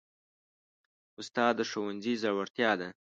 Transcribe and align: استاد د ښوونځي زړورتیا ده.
استاد 1.19 1.53
د 1.57 1.59
ښوونځي 1.69 2.13
زړورتیا 2.23 2.71
ده. 2.79 2.87